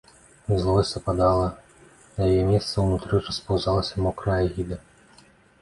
Злосць 0.61 0.93
ападала, 1.01 1.43
на 2.17 2.23
яе 2.31 2.43
месца 2.53 2.75
ўнутры 2.89 3.23
распаўзалася 3.29 4.03
мокра 4.07 4.31
агіда. 4.43 4.75